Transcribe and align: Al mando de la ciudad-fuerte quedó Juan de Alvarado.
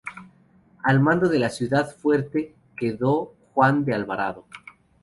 Al 0.83 0.99
mando 0.99 1.29
de 1.29 1.37
la 1.37 1.51
ciudad-fuerte 1.51 2.55
quedó 2.75 3.35
Juan 3.53 3.85
de 3.85 3.93
Alvarado. 3.93 4.47